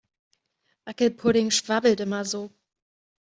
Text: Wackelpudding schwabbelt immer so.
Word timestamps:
Wackelpudding 0.85 1.51
schwabbelt 1.53 1.99
immer 1.99 2.25
so. 2.25 2.49